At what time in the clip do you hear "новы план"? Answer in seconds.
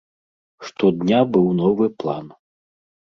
1.59-2.33